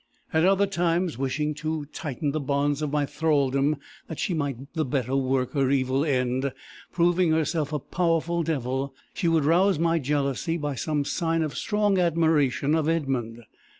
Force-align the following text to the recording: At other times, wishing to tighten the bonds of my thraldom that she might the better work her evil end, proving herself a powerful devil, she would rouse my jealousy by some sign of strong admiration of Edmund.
At 0.33 0.45
other 0.45 0.65
times, 0.65 1.19
wishing 1.19 1.53
to 1.61 1.85
tighten 1.93 2.31
the 2.31 2.39
bonds 2.39 2.81
of 2.81 2.91
my 2.91 3.05
thraldom 3.05 3.75
that 4.07 4.17
she 4.17 4.33
might 4.33 4.73
the 4.73 4.83
better 4.83 5.15
work 5.15 5.51
her 5.51 5.69
evil 5.69 6.03
end, 6.03 6.51
proving 6.91 7.29
herself 7.31 7.71
a 7.71 7.77
powerful 7.77 8.41
devil, 8.41 8.95
she 9.13 9.27
would 9.27 9.45
rouse 9.45 9.77
my 9.77 9.99
jealousy 9.99 10.57
by 10.57 10.73
some 10.73 11.05
sign 11.05 11.43
of 11.43 11.55
strong 11.55 11.99
admiration 11.99 12.73
of 12.73 12.89
Edmund. 12.89 13.43